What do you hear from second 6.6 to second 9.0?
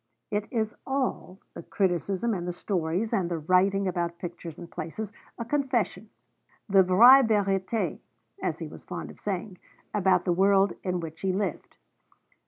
the vraie vérité (as he was